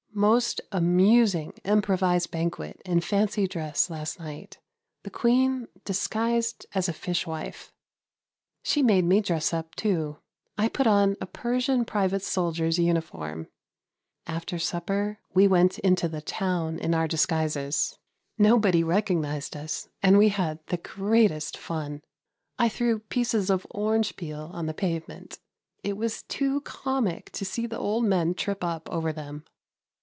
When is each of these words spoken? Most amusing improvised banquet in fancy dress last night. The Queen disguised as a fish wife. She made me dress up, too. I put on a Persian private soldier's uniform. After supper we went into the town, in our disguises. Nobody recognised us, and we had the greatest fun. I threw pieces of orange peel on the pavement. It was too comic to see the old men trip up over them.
Most 0.13 0.59
amusing 0.73 1.53
improvised 1.63 2.31
banquet 2.31 2.81
in 2.85 2.99
fancy 2.99 3.47
dress 3.47 3.89
last 3.89 4.19
night. 4.19 4.59
The 5.03 5.09
Queen 5.09 5.69
disguised 5.85 6.65
as 6.75 6.89
a 6.89 6.93
fish 6.93 7.25
wife. 7.25 7.71
She 8.61 8.83
made 8.83 9.05
me 9.05 9.21
dress 9.21 9.53
up, 9.53 9.73
too. 9.73 10.17
I 10.57 10.67
put 10.67 10.85
on 10.85 11.15
a 11.21 11.25
Persian 11.25 11.85
private 11.85 12.23
soldier's 12.23 12.77
uniform. 12.77 13.47
After 14.27 14.59
supper 14.59 15.19
we 15.33 15.47
went 15.47 15.79
into 15.79 16.09
the 16.09 16.21
town, 16.21 16.77
in 16.77 16.93
our 16.93 17.07
disguises. 17.07 17.97
Nobody 18.37 18.83
recognised 18.83 19.55
us, 19.55 19.87
and 20.03 20.17
we 20.17 20.27
had 20.27 20.59
the 20.67 20.77
greatest 20.77 21.57
fun. 21.57 22.01
I 22.59 22.67
threw 22.67 22.99
pieces 22.99 23.49
of 23.49 23.65
orange 23.71 24.17
peel 24.17 24.49
on 24.53 24.65
the 24.65 24.73
pavement. 24.73 25.39
It 25.85 25.95
was 25.95 26.23
too 26.23 26.59
comic 26.61 27.31
to 27.31 27.45
see 27.45 27.65
the 27.65 27.79
old 27.79 28.03
men 28.03 28.33
trip 28.35 28.61
up 28.61 28.89
over 28.91 29.13
them. 29.13 29.45